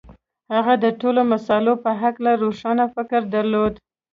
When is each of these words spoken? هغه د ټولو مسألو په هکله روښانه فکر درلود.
هغه 0.53 0.73
د 0.83 0.85
ټولو 1.01 1.21
مسألو 1.33 1.73
په 1.83 1.91
هکله 2.01 2.31
روښانه 2.43 2.85
فکر 2.95 3.21
درلود. 3.35 3.73